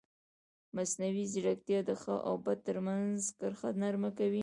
مصنوعي 0.75 1.25
ځیرکتیا 1.31 1.79
د 1.85 1.91
ښه 2.01 2.15
او 2.27 2.33
بد 2.45 2.59
ترمنځ 2.67 3.17
کرښه 3.39 3.69
نرمه 3.81 4.11
کوي. 4.19 4.39